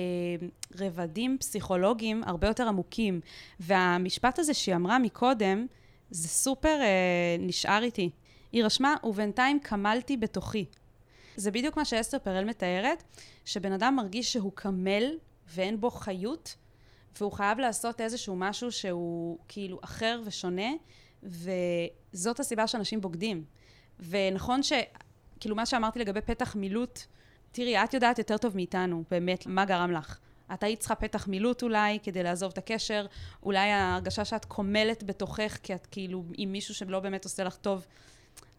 [0.80, 3.22] רבדים פסיכולוגיים הרבה יותר עמוקים.
[3.60, 5.66] והמשפט הזה שהיא אמרה מקודם,
[6.10, 8.10] זה סופר אה, נשאר איתי.
[8.52, 10.66] היא רשמה, ובינתיים קמלתי בתוכי.
[11.36, 13.04] זה בדיוק מה שאסתר פרל מתארת,
[13.46, 16.56] שבן אדם מרגיש שהוא קמל ואין בו חיות,
[17.20, 20.72] והוא חייב לעשות איזשהו משהו שהוא כאילו אחר ושונה,
[21.24, 23.44] וזאת הסיבה שאנשים בוגדים.
[24.00, 24.74] ונכון ש...
[25.40, 27.00] כאילו מה שאמרתי לגבי פתח מילוט,
[27.52, 30.20] תראי, את יודעת יותר טוב מאיתנו, באמת, מה גרם לך.
[30.54, 33.06] את היית צריכה פתח מילוט אולי, כדי לעזוב את הקשר,
[33.44, 37.86] אולי ההרגשה שאת חומלת בתוכך, כי את כאילו עם מישהו שלא באמת עושה לך טוב.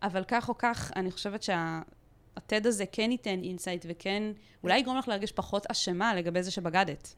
[0.03, 4.23] אבל כך או כך, אני חושבת שה TED הזה כן ייתן insight וכן,
[4.63, 7.15] אולי יגרום לך להרגיש פחות אשמה לגבי זה שבגדת.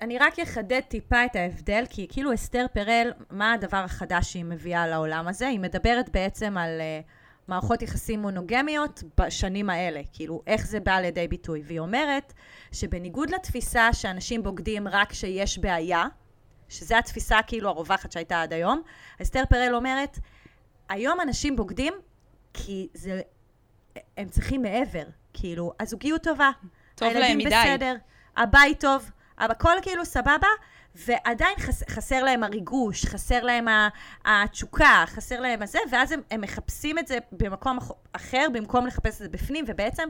[0.00, 4.86] אני רק אחדד טיפה את ההבדל, כי כאילו אסתר פרל, מה הדבר החדש שהיא מביאה
[4.86, 5.48] לעולם הזה?
[5.48, 7.08] היא מדברת בעצם על uh,
[7.48, 11.62] מערכות יחסים מונוגמיות בשנים האלה, כאילו איך זה בא לידי ביטוי.
[11.64, 12.32] והיא אומרת
[12.72, 16.04] שבניגוד לתפיסה שאנשים בוגדים רק כשיש בעיה,
[16.68, 18.82] שזו התפיסה כאילו הרווחת שהייתה עד היום,
[19.22, 20.18] אסתר פרל אומרת,
[20.88, 21.94] היום אנשים בוגדים
[22.54, 23.20] כי זה,
[24.16, 25.04] הם צריכים מעבר.
[25.32, 26.50] כאילו, הזוגיות טובה,
[26.94, 27.38] טוב הילדים.
[27.46, 27.94] בסדר,
[28.36, 30.48] הבית טוב, הכל כאילו סבבה,
[30.94, 33.66] ועדיין חס, חסר להם הריגוש, חסר להם
[34.24, 39.12] התשוקה, חסר להם הזה, ואז הם, הם מחפשים את זה במקום אח- אחר, במקום לחפש
[39.14, 40.08] את זה בפנים, ובעצם,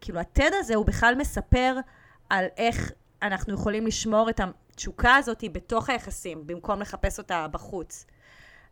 [0.00, 1.76] כאילו, הטד הזה הוא בכלל מספר
[2.30, 8.06] על איך אנחנו יכולים לשמור את התשוקה הזאת בתוך היחסים, במקום לחפש אותה בחוץ.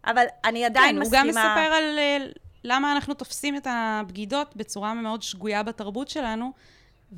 [0.07, 1.22] אבל אני עדיין כן, הוא מסכימה...
[1.22, 2.16] גם מספר על אה,
[2.64, 6.52] למה אנחנו תופסים את הבגידות בצורה מאוד שגויה בתרבות שלנו,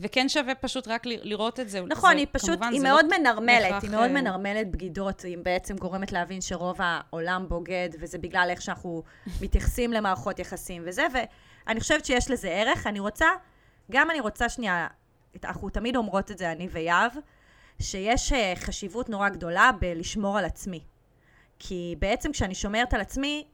[0.01, 1.81] וכן שווה פשוט רק לראות את זה.
[1.81, 5.21] נכון, זה, היא פשוט, כמובן, היא מאוד לא מנרמלת, בהכרח, היא מאוד אה, מנרמלת בגידות,
[5.21, 9.03] היא בעצם גורמת להבין שרוב העולם בוגד, וזה בגלל איך שאנחנו
[9.43, 12.87] מתייחסים למערכות יחסים וזה, ואני חושבת שיש לזה ערך.
[12.87, 13.27] אני רוצה,
[13.91, 14.87] גם אני רוצה שנייה,
[15.45, 17.13] אנחנו תמיד אומרות את זה, אני ויהב,
[17.81, 20.81] שיש אה, חשיבות נורא גדולה בלשמור על עצמי.
[21.59, 23.45] כי בעצם כשאני שומרת על עצמי,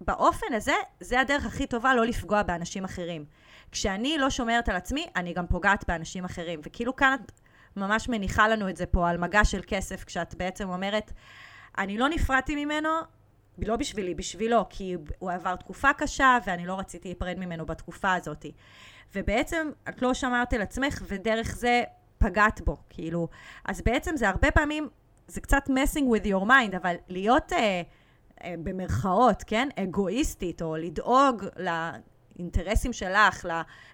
[0.00, 3.24] באופן הזה, זה הדרך הכי טובה לא לפגוע באנשים אחרים.
[3.72, 6.60] כשאני לא שומרת על עצמי, אני גם פוגעת באנשים אחרים.
[6.64, 7.32] וכאילו כאן את
[7.76, 11.12] ממש מניחה לנו את זה פה על מגע של כסף, כשאת בעצם אומרת,
[11.78, 12.88] אני לא נפרדתי ממנו,
[13.58, 18.46] לא בשבילי, בשבילו, כי הוא עבר תקופה קשה ואני לא רציתי להיפרד ממנו בתקופה הזאת.
[19.14, 21.82] ובעצם את לא שמרת על עצמך ודרך זה
[22.18, 23.28] פגעת בו, כאילו.
[23.64, 24.88] אז בעצם זה הרבה פעמים,
[25.26, 27.52] זה קצת messing with your mind, אבל להיות...
[27.52, 27.82] אה,
[28.44, 29.68] אה, במרכאות, כן?
[29.76, 31.44] אגואיסטית, או לדאוג
[32.36, 33.46] לאינטרסים שלך,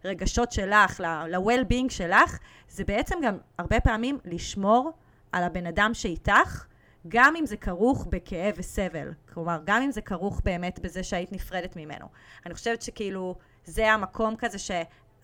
[0.05, 4.92] לרגשות שלך, ל-well-being שלך, זה בעצם גם הרבה פעמים לשמור
[5.33, 6.66] על הבן אדם שאיתך,
[7.09, 9.12] גם אם זה כרוך בכאב וסבל.
[9.33, 12.07] כלומר, גם אם זה כרוך באמת בזה שהיית נפרדת ממנו.
[12.46, 14.70] אני חושבת שכאילו, זה המקום כזה ש...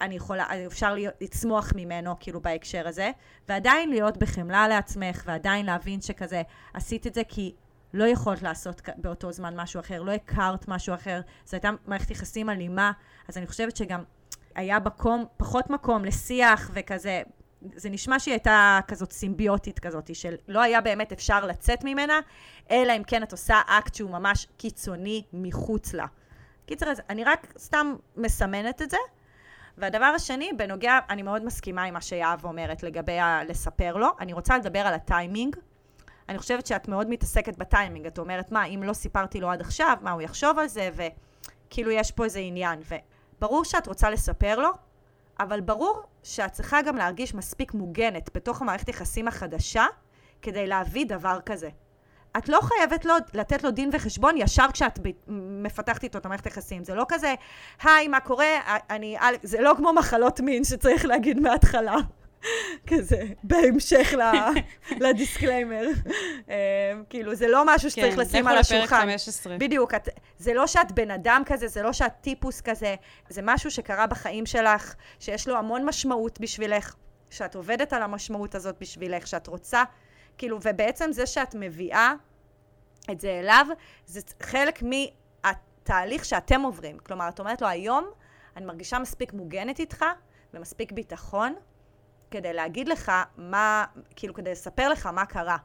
[0.00, 3.10] אני יכולה, אפשר להיות, לצמוח ממנו, כאילו, בהקשר הזה,
[3.48, 6.42] ועדיין להיות בחמלה לעצמך, ועדיין להבין שכזה,
[6.74, 7.54] עשית את זה כי
[7.94, 12.50] לא יכולת לעשות באותו זמן משהו אחר, לא הכרת משהו אחר, זו הייתה מערכת יחסים
[12.50, 12.92] אלימה,
[13.28, 14.02] אז אני חושבת שגם
[14.54, 17.22] היה מקום, פחות מקום לשיח וכזה,
[17.74, 22.20] זה נשמע שהיא הייתה כזאת סימביוטית כזאת, של לא היה באמת אפשר לצאת ממנה,
[22.70, 26.06] אלא אם כן את עושה אקט שהוא ממש קיצוני מחוץ לה.
[26.66, 28.96] קיצר, אז אני רק סתם מסמנת את זה.
[29.78, 34.08] והדבר השני, בנוגע, אני מאוד מסכימה עם מה שיהב אומרת לגבי ה- לספר לו.
[34.20, 35.56] אני רוצה לדבר על הטיימינג.
[36.28, 38.06] אני חושבת שאת מאוד מתעסקת בטיימינג.
[38.06, 41.90] את אומרת, מה, אם לא סיפרתי לו עד עכשיו, מה, הוא יחשוב על זה, וכאילו
[41.90, 42.80] יש פה איזה עניין.
[43.38, 44.70] וברור שאת רוצה לספר לו,
[45.40, 49.86] אבל ברור שאת צריכה גם להרגיש מספיק מוגנת בתוך המערכת יחסים החדשה,
[50.42, 51.68] כדי להביא דבר כזה.
[52.38, 55.10] את לא חייבת לו, לתת לו דין וחשבון ישר כשאת ב,
[55.62, 56.84] מפתחת איתו את המערכת יחסים.
[56.84, 57.34] זה לא כזה,
[57.82, 58.46] היי, מה קורה?
[58.90, 61.96] אני, זה לא כמו מחלות מין שצריך להגיד מההתחלה.
[62.86, 64.14] כזה, בהמשך
[65.00, 65.86] ל disclaimer.
[66.50, 69.00] אה, כאילו, זה לא משהו שצריך כן, לשים לכו על לפרק השולחן.
[69.00, 69.58] 15.
[69.58, 72.94] בדיוק, את, זה לא שאת בן אדם כזה, זה לא שאת טיפוס כזה,
[73.28, 76.94] זה משהו שקרה בחיים שלך, שיש לו המון משמעות בשבילך,
[77.30, 79.84] שאת עובדת על המשמעות הזאת בשבילך, שאת רוצה,
[80.38, 82.12] כאילו, ובעצם זה שאת מביאה
[83.10, 83.66] את זה אליו,
[84.06, 86.98] זה חלק מהתהליך שאתם עוברים.
[86.98, 88.04] כלומר, את אומרת לו, היום
[88.56, 90.04] אני מרגישה מספיק מוגנת איתך,
[90.54, 91.54] ומספיק ביטחון,
[92.30, 93.84] כדי להגיד לך מה,
[94.16, 95.56] כאילו, כדי לספר לך מה קרה.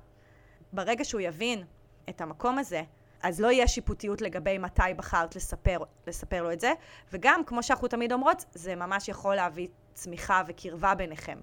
[0.73, 1.63] ברגע שהוא יבין
[2.10, 2.82] את המקום הזה,
[3.23, 6.73] אז לא יהיה שיפוטיות לגבי מתי בחרת לספר, לספר לו את זה,
[7.13, 11.39] וגם, כמו שאנחנו תמיד אומרות, זה ממש יכול להביא צמיחה וקרבה ביניכם.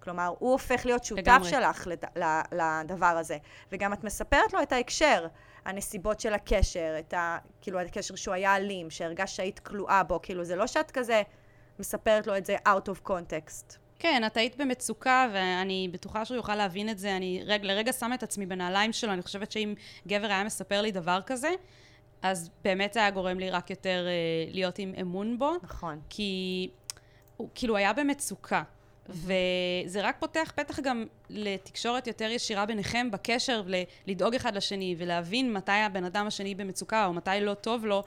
[0.00, 1.50] כלומר, הוא הופך להיות שותף לגמרי.
[1.50, 2.04] שלך לד,
[2.52, 3.38] לדבר הזה.
[3.72, 5.26] וגם את מספרת לו את ההקשר,
[5.64, 7.38] הנסיבות של הקשר, את ה...
[7.60, 11.22] כאילו, הקשר שהוא היה אלים, שהרגשת שהיית כלואה בו, כאילו, זה לא שאת כזה
[11.78, 13.78] מספרת לו את זה out of context.
[13.98, 17.16] כן, את היית במצוקה, ואני בטוחה שהוא יוכל להבין את זה.
[17.16, 19.74] אני רגע, לרגע שמה את עצמי בנעליים שלו, אני חושבת שאם
[20.06, 21.50] גבר היה מספר לי דבר כזה,
[22.22, 26.00] אז באמת זה היה גורם לי רק יותר אה, להיות עם אמון בו, נכון.
[26.10, 26.70] כי
[27.36, 28.62] הוא כאילו היה במצוקה.
[29.08, 35.52] וזה רק פותח פתח גם לתקשורת יותר ישירה ביניכם בקשר, ל- לדאוג אחד לשני ולהבין
[35.52, 38.02] מתי הבן אדם השני במצוקה או מתי לא טוב לו,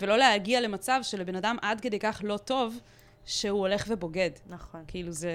[0.00, 2.80] ולא להגיע למצב שלבן אדם עד כדי כך לא טוב,
[3.30, 4.30] שהוא הולך ובוגד.
[4.46, 4.84] נכון.
[4.88, 5.32] כאילו זה...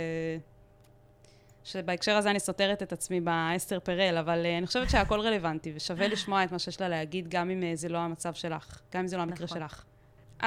[1.64, 6.08] שבהקשר הזה אני סותרת את עצמי באסתר פרל, אבל uh, אני חושבת שהכל רלוונטי, ושווה
[6.08, 9.08] לשמוע את מה שיש לה להגיד, גם אם uh, זה לא המצב שלך, גם אם
[9.08, 9.60] זה לא המקרה נכון.
[9.60, 9.84] שלך.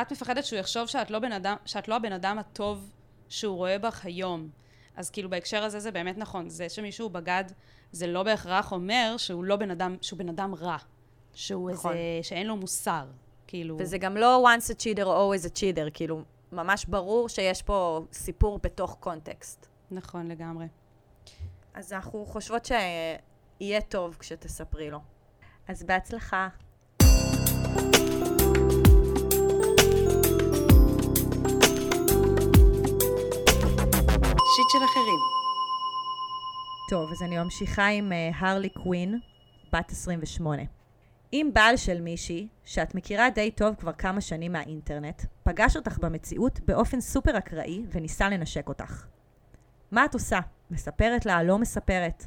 [0.00, 2.92] את מפחדת שהוא יחשוב שאת לא, אדם, שאת לא הבן אדם הטוב
[3.28, 4.48] שהוא רואה בך היום.
[4.96, 7.44] אז כאילו בהקשר הזה זה באמת נכון, זה שמישהו בגד,
[7.92, 10.76] זה לא בהכרח אומר שהוא לא בן אדם, שהוא בן אדם רע.
[11.34, 11.92] שהוא נכון.
[11.92, 13.06] איזה, שאין לו מוסר.
[13.46, 13.76] כאילו...
[13.78, 18.58] וזה גם לא once a cheater, always a cheater, כאילו, ממש ברור שיש פה סיפור
[18.62, 19.66] בתוך קונטקסט.
[19.90, 20.66] נכון, לגמרי.
[21.74, 24.98] אז אנחנו חושבות שיהיה טוב כשתספרי לו.
[25.68, 26.48] אז בהצלחה.
[34.56, 35.18] שיט של אחרים.
[36.90, 39.18] טוב, אז אני ממשיכה עם אה, הרלי קווין,
[39.72, 40.62] בת 28.
[41.32, 46.60] אם בעל של מישהי, שאת מכירה די טוב כבר כמה שנים מהאינטרנט, פגש אותך במציאות
[46.60, 49.06] באופן סופר אקראי וניסה לנשק אותך.
[49.90, 50.40] מה את עושה?
[50.70, 52.26] מספרת לה, לא מספרת?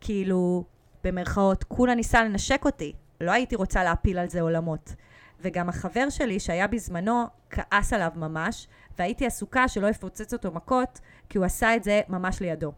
[0.00, 0.64] כאילו,
[1.04, 2.92] במרכאות, כולה ניסה לנשק אותי.
[3.20, 4.94] לא הייתי רוצה להפיל על זה עולמות.
[5.40, 11.38] וגם החבר שלי, שהיה בזמנו, כעס עליו ממש, והייתי עסוקה שלא יפוצץ אותו מכות, כי
[11.38, 12.72] הוא עשה את זה ממש לידו.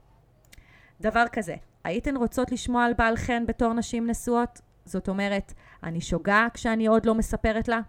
[1.01, 1.55] דבר כזה,
[1.85, 4.61] הייתן רוצות לשמוע על בעל חן בתור נשים נשואות?
[4.91, 7.81] זאת אומרת, אני שוגה כשאני עוד לא מספרת לה?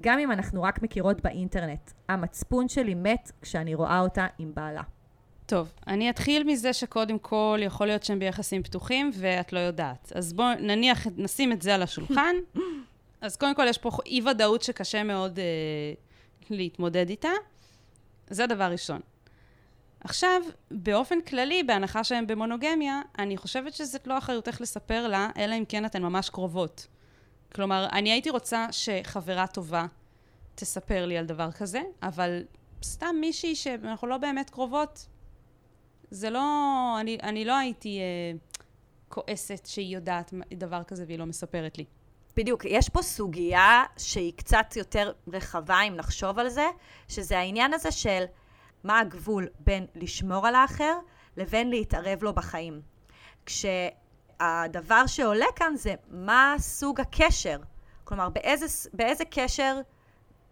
[0.00, 4.82] גם אם אנחנו רק מכירות באינטרנט, המצפון שלי מת כשאני רואה אותה עם בעלה.
[5.46, 10.12] טוב, אני אתחיל מזה שקודם כל יכול להיות שהם ביחסים פתוחים ואת לא יודעת.
[10.14, 12.36] אז בואו נניח, נשים את זה על השולחן.
[13.20, 15.44] אז קודם כל יש פה אי ודאות שקשה מאוד אה,
[16.50, 17.28] להתמודד איתה.
[18.30, 19.00] זה דבר ראשון.
[20.04, 25.64] עכשיו, באופן כללי, בהנחה שהם במונוגמיה, אני חושבת שזאת לא אחריותך לספר לה, אלא אם
[25.68, 26.86] כן אתן ממש קרובות.
[27.54, 29.86] כלומר, אני הייתי רוצה שחברה טובה
[30.54, 32.42] תספר לי על דבר כזה, אבל
[32.82, 35.06] סתם מישהי שאנחנו לא באמת קרובות,
[36.10, 36.40] זה לא...
[37.00, 38.38] אני, אני לא הייתי אה,
[39.08, 41.84] כועסת שהיא יודעת דבר כזה והיא לא מספרת לי.
[42.36, 46.66] בדיוק, יש פה סוגיה שהיא קצת יותר רחבה, אם נחשוב על זה,
[47.08, 48.24] שזה העניין הזה של
[48.84, 50.98] מה הגבול בין לשמור על האחר
[51.36, 52.80] לבין להתערב לו בחיים.
[53.46, 57.58] כשהדבר שעולה כאן זה מה סוג הקשר.
[58.04, 59.80] כלומר, באיזה, באיזה קשר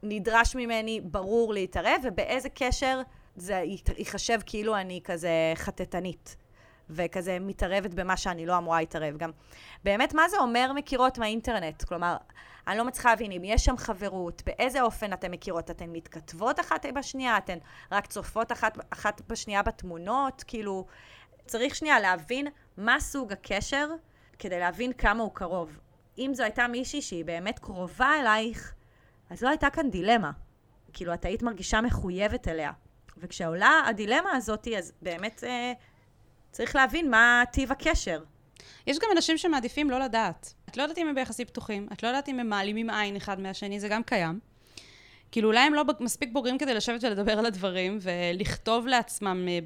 [0.02, 3.00] נדרש ממני ברור להתערב, ובאיזה קשר
[3.36, 3.64] זה
[3.98, 6.36] ייחשב כאילו אני כזה חטטנית.
[6.90, 9.16] וכזה מתערבת במה שאני לא אמורה להתערב.
[9.16, 9.30] גם
[9.84, 11.84] באמת, מה זה אומר מכירות מהאינטרנט?
[11.84, 12.16] כלומר,
[12.66, 15.70] אני לא מצליחה להבין אם יש שם חברות, באיזה אופן אתן מכירות?
[15.70, 17.38] אתן מתכתבות אחת בשנייה?
[17.38, 17.58] אתן
[17.92, 20.44] רק צופות אחת, אחת בשנייה בתמונות?
[20.46, 20.86] כאילו,
[21.46, 23.88] צריך שנייה להבין מה סוג הקשר
[24.38, 25.78] כדי להבין כמה הוא קרוב.
[26.18, 28.74] אם זו הייתה מישהי שהיא באמת קרובה אלייך,
[29.30, 30.30] אז לא הייתה כאן דילמה.
[30.92, 32.72] כאילו, את היית מרגישה מחויבת אליה.
[33.16, 35.72] וכשעולה הדילמה הזאת, אז באמת אה,
[36.52, 38.22] צריך להבין מה טיב הקשר.
[38.86, 40.54] יש גם אנשים שמעדיפים לא לדעת.
[40.68, 43.40] את לא יודעת אם הם ביחסים פתוחים, את לא יודעת אם הם מעלימים עין אחד
[43.40, 44.40] מהשני, זה גם קיים.
[45.32, 49.58] כאילו אולי הם לא מספיק בוגרים כדי לשבת ולדבר על הדברים ולכתוב לעצמם אה,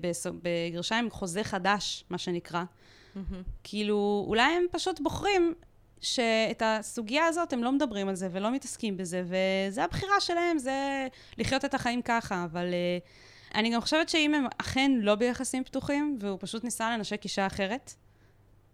[0.42, 2.62] בגרשיים חוזה חדש, מה שנקרא.
[2.62, 3.18] Mm-hmm.
[3.64, 5.54] כאילו, אולי הם פשוט בוחרים
[6.00, 11.08] שאת הסוגיה הזאת הם לא מדברים על זה ולא מתעסקים בזה, וזה הבחירה שלהם, זה
[11.38, 13.08] לחיות את החיים ככה, אבל uh,
[13.56, 17.94] אני גם חושבת שאם הם אכן לא ביחסים פתוחים, והוא פשוט ניסה לנשק אישה אחרת,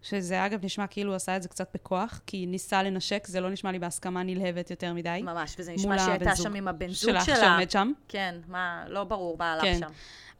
[0.01, 3.49] שזה אגב נשמע כאילו הוא עשה את זה קצת בכוח, כי ניסה לנשק, זה לא
[3.49, 5.21] נשמע לי בהסכמה נלהבת יותר מדי.
[5.23, 7.21] ממש, וזה נשמע שהיא הייתה שם עם הבן זוג שלה.
[7.21, 7.35] שלה.
[7.35, 7.91] שעומד שם.
[8.07, 9.79] כן, מה, לא ברור מה הלך כן.
[9.79, 9.89] שם.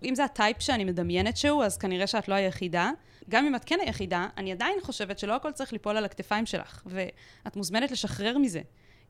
[0.04, 2.92] אם זה הטייפ שאני מדמיינת שהוא, אז כנראה שאת לא היחידה.
[3.30, 6.84] גם אם את כן היחידה, אני עדיין חושבת שלא הכל צריך ליפול על הכתפיים שלך,
[6.86, 8.62] ואת מוזמנת לשחרר מזה.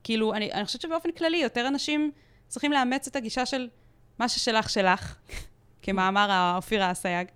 [0.04, 2.10] כאילו, אני, אני חושבת שבאופן כללי, יותר אנשים
[2.48, 3.68] צריכים לאמץ את הגישה של
[4.18, 5.16] מה ששלך שלך,
[5.82, 7.26] כמאמר אופירה אסייג.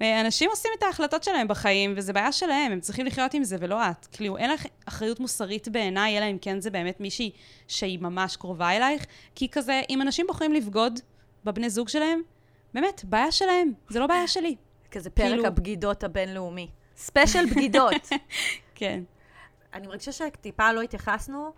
[0.00, 3.90] אנשים עושים את ההחלטות שלהם בחיים, וזה בעיה שלהם, הם צריכים לחיות עם זה ולא
[3.90, 4.06] את.
[4.12, 7.30] כאילו, אין לך אחריות מוסרית בעיניי, אלא אם כן זה באמת מישהי
[7.68, 11.00] שהיא ממש קרובה אלייך, כי כזה, אם אנשים בוחרים לבגוד
[11.44, 12.20] בבני זוג שלהם,
[12.74, 14.56] באמת, בעיה שלהם, זה לא בעיה שלי.
[14.90, 16.68] כזה פרק כאילו- הבגידות הבינלאומי.
[16.96, 18.08] ספיישל בגידות.
[18.74, 19.02] כן.
[19.74, 21.52] אני מרגישה שטיפה לא התייחסנו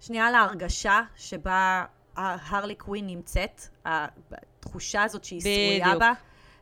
[0.00, 1.84] שנייה להרגשה שבה
[2.16, 5.98] הרלי קווין נמצאת, התחושה הזאת שהיא שרויה.
[5.98, 6.12] בה,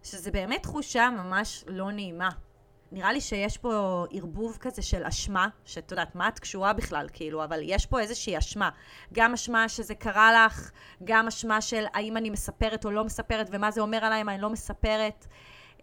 [0.03, 2.29] שזה באמת תחושה ממש לא נעימה.
[2.93, 7.45] נראה לי שיש פה ערבוב כזה של אשמה, שאת יודעת, מה את קשורה בכלל, כאילו,
[7.45, 8.71] אבל יש פה איזושהי אשמה.
[9.13, 10.71] גם אשמה שזה קרה לך,
[11.05, 14.41] גם אשמה של האם אני מספרת או לא מספרת, ומה זה אומר עליי אם אני
[14.41, 15.27] לא מספרת.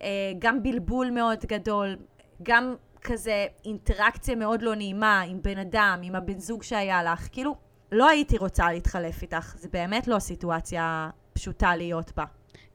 [0.02, 0.08] אה,
[0.40, 1.98] גם בלבול מאוד גדול,
[2.44, 7.28] גם כזה אינטראקציה מאוד לא נעימה עם בן אדם, עם הבן זוג שהיה לך.
[7.32, 7.56] כאילו,
[7.92, 12.24] לא הייתי רוצה להתחלף איתך, זה באמת לא סיטואציה פשוטה להיות בה.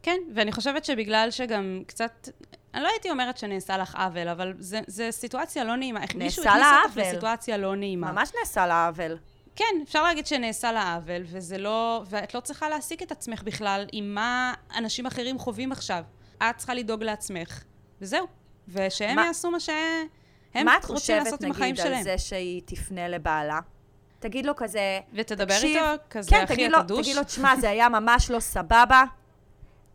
[0.03, 2.29] כן, ואני חושבת שבגלל שגם קצת...
[2.75, 6.03] אני לא הייתי אומרת שנעשה לך עוול, אבל זה, זה סיטואציה לא נעימה.
[6.03, 6.97] איך מישהו נעשה הכניס לה אותך.
[6.97, 8.13] לסיטואציה לא נעימה.
[8.13, 9.19] ממש נעשה לה עוול.
[9.57, 12.03] כן, אפשר להגיד שנעשה לה עוול, וזה לא...
[12.09, 16.03] ואת לא צריכה להעסיק את עצמך בכלל עם מה אנשים אחרים חווים עכשיו.
[16.37, 17.63] את צריכה לדאוג לעצמך,
[18.01, 18.27] וזהו.
[18.69, 19.75] ושהם מה- יעשו מה שהם
[20.65, 22.03] מה את רוצים חושבת, לעשות עם החיים נגיד, על שלהם.
[22.03, 23.61] זה שהיא תפנה לבעלה?
[24.19, 25.01] תגיד לו כזה...
[25.13, 27.01] ותדבר תקשיב, איתו כזה, כן, אחי, תגיד אתה דוש.
[27.01, 29.05] תגיד לו, תשמע, זה היה ממש לא סבבה.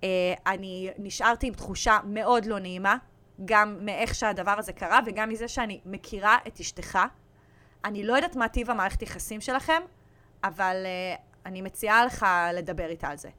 [0.03, 0.09] אה,
[0.47, 2.97] אני נשארתי עם תחושה מאוד לא נעימה,
[3.45, 6.99] גם מאיך שהדבר הזה קרה, וגם מזה שאני מכירה את אשתך.
[7.85, 9.81] אני לא יודעת מה טיב המערכת יחסים שלכם,
[10.43, 13.29] אבל אה, אני מציעה לך לדבר איתה על זה.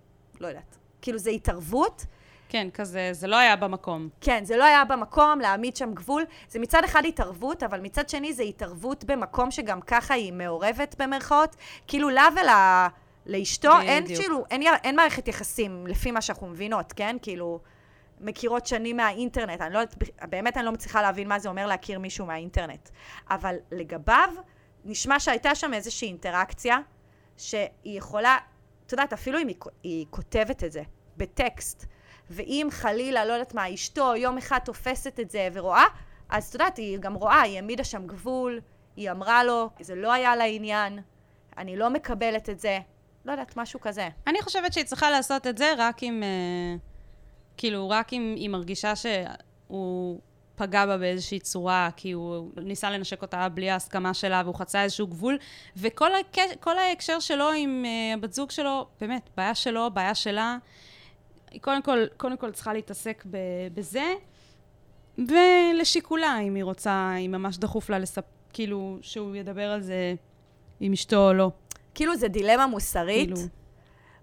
[0.41, 0.79] לא יודעת.
[1.03, 2.07] כאילו, זה התערבות.
[2.53, 4.09] כן, כזה, זה לא היה במקום.
[4.21, 6.25] כן, זה לא היה במקום להעמיד שם גבול.
[6.49, 11.57] זה מצד אחד התערבות, אבל מצד שני זה התערבות במקום שגם ככה היא מעורבת במרכאות.
[11.87, 12.49] כאילו לה ול...
[13.27, 14.07] לאשתו אין.
[14.07, 17.17] כאילו, אין, אין מערכת יחסים, לפי מה שאנחנו מבינות, כן?
[17.23, 17.61] כאילו,
[18.21, 19.61] מכירות שנים מהאינטרנט.
[19.61, 19.81] אני לא
[20.23, 22.89] באמת אני לא מצליחה להבין מה זה אומר להכיר מישהו מהאינטרנט.
[23.31, 24.29] אבל לגביו,
[24.85, 26.79] נשמע שהייתה שם איזושהי אינטראקציה,
[27.37, 28.39] שהיא יכולה,
[28.87, 30.83] את יודעת, אפילו אם היא, היא כותבת את זה
[31.17, 31.87] בטקסט,
[32.33, 35.85] ואם חלילה, לא יודעת מה, אשתו יום אחד תופסת את זה ורואה,
[36.29, 38.61] אז את יודעת, היא גם רואה, היא העמידה שם גבול,
[38.97, 40.99] היא אמרה לו, זה לא היה לעניין,
[41.59, 42.79] אני לא מקבלת את זה.
[43.25, 44.09] לא יודעת, משהו כזה.
[44.27, 46.23] אני חושבת שהיא צריכה לעשות את זה רק אם...
[46.23, 46.77] אה,
[47.57, 50.21] כאילו, רק אם היא מרגישה שהוא
[50.57, 55.07] פגע בה באיזושהי צורה, כי הוא ניסה לנשק אותה בלי ההסכמה שלה, והוא חצה איזשהו
[55.07, 55.39] גבול,
[55.77, 56.37] וכל הק...
[56.61, 60.57] כל ההקשר שלו עם uh, הבת זוג שלו, באמת, בעיה שלו, בעיה שלה.
[61.53, 63.37] היא קודם כל, קודם כל צריכה להתעסק ב...
[63.75, 64.15] בזה,
[65.19, 68.25] ולשיקולה, אם היא רוצה, אם ממש דחוף לה לספ...
[68.53, 70.15] כאילו, שהוא ידבר על זה
[70.81, 71.51] עם אשתו או לא.
[71.95, 73.35] כאילו, זה דילמה מוסרית.
[73.35, 73.49] כאילו...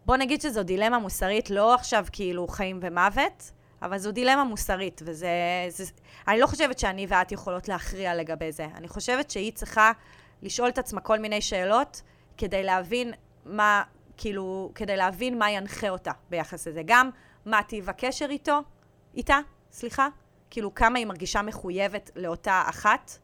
[0.05, 5.29] בוא נגיד שזו דילמה מוסרית, לא עכשיו כאילו חיים ומוות, אבל זו דילמה מוסרית, וזה...
[5.69, 5.83] זה,
[6.27, 8.67] אני לא חושבת שאני ואת יכולות להכריע לגבי זה.
[8.75, 9.91] אני חושבת שהיא צריכה
[10.41, 12.01] לשאול את עצמה כל מיני שאלות
[12.37, 13.13] כדי להבין
[13.45, 13.83] מה,
[14.21, 16.82] כאילו, כדי להבין מה ינחה אותה ביחס לזה.
[16.86, 17.10] גם
[17.45, 18.60] מה טיב הקשר איתו,
[19.15, 19.39] איתה,
[19.71, 20.08] סליחה,
[20.49, 23.17] כאילו כמה היא מרגישה מחויבת לאותה אחת,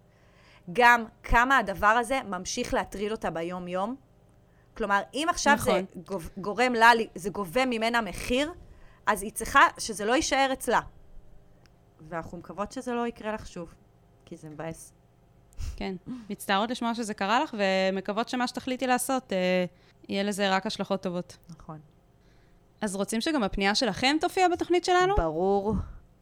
[0.74, 3.96] גם כמה הדבר הזה ממשיך להטריד אותה ביום-יום.
[4.78, 5.74] כלומר, אם עכשיו נכון.
[5.74, 8.54] זה גוב, גורם לה, זה גובה ממנה מחיר,
[9.06, 10.80] אז היא צריכה שזה לא יישאר אצלה.
[12.10, 13.74] ואנחנו מקוות שזה לא יקרה לך שוב,
[14.26, 14.94] כי זה מבאס.
[15.76, 15.96] כן.
[16.30, 19.66] מצטערות לשמוע שזה קרה לך, ומקוות שמה שתחליטי לעשות, אה,
[20.10, 21.38] יהיה לזה רק השלכות טובות.
[21.50, 21.80] נכון.
[22.82, 25.16] אז רוצים שגם הפנייה שלכם תופיע בתוכנית שלנו?
[25.16, 25.74] ברור.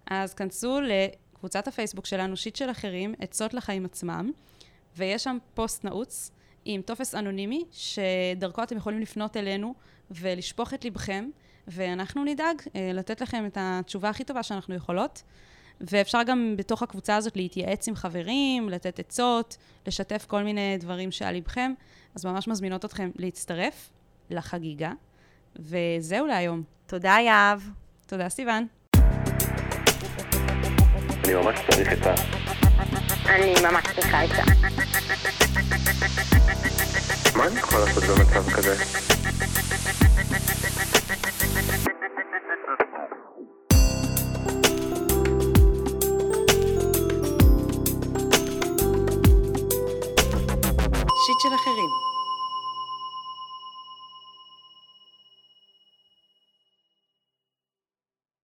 [0.07, 4.31] אז כנסו לקבוצת הפייסבוק שלנו, שיט של אחרים, עצות לחיים עצמם,
[4.97, 6.31] ויש שם פוסט נעוץ.
[6.65, 9.73] עם טופס אנונימי, שדרכו אתם יכולים לפנות אלינו
[10.11, 11.29] ולשפוך את לבכם,
[11.67, 15.23] ואנחנו נדאג אה, לתת לכם את התשובה הכי טובה שאנחנו יכולות.
[15.81, 21.35] ואפשר גם בתוך הקבוצה הזאת להתייעץ עם חברים, לתת עצות, לשתף כל מיני דברים שעל
[21.35, 21.73] לבכם.
[22.15, 23.89] אז ממש מזמינות אתכם להצטרף
[24.29, 24.91] לחגיגה.
[25.59, 26.63] וזהו להיום.
[26.85, 27.59] תודה, יהב.
[28.07, 28.67] תודה, סיוון.
[31.23, 32.13] אני ממש צריך את ה...
[33.25, 34.41] אני ממש צריכה את זה.
[37.37, 38.75] מה אני יכול לעשות במצב כזה?